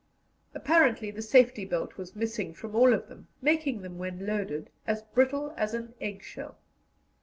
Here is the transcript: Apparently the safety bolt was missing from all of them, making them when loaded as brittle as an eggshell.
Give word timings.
Apparently 0.55 1.11
the 1.11 1.21
safety 1.21 1.63
bolt 1.63 1.95
was 1.95 2.15
missing 2.15 2.55
from 2.55 2.75
all 2.75 2.91
of 2.91 3.07
them, 3.07 3.27
making 3.39 3.83
them 3.83 3.99
when 3.99 4.25
loaded 4.25 4.71
as 4.87 5.03
brittle 5.03 5.53
as 5.55 5.75
an 5.75 5.93
eggshell. 6.01 6.57